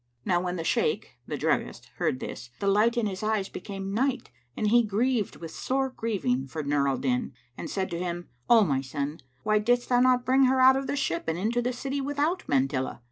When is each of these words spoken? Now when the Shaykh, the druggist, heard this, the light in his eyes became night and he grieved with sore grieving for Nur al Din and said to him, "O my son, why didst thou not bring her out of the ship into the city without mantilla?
Now 0.25 0.41
when 0.41 0.55
the 0.55 0.63
Shaykh, 0.63 1.11
the 1.27 1.37
druggist, 1.37 1.91
heard 1.97 2.19
this, 2.19 2.49
the 2.59 2.65
light 2.65 2.97
in 2.97 3.05
his 3.05 3.21
eyes 3.21 3.49
became 3.49 3.93
night 3.93 4.31
and 4.57 4.69
he 4.69 4.81
grieved 4.81 5.35
with 5.35 5.51
sore 5.51 5.89
grieving 5.91 6.47
for 6.47 6.63
Nur 6.63 6.87
al 6.87 6.97
Din 6.97 7.33
and 7.55 7.69
said 7.69 7.91
to 7.91 7.99
him, 7.99 8.27
"O 8.49 8.63
my 8.63 8.81
son, 8.81 9.19
why 9.43 9.59
didst 9.59 9.89
thou 9.89 9.99
not 9.99 10.25
bring 10.25 10.45
her 10.45 10.59
out 10.59 10.75
of 10.75 10.87
the 10.87 10.95
ship 10.95 11.29
into 11.29 11.61
the 11.61 11.71
city 11.71 12.01
without 12.01 12.41
mantilla? 12.49 12.99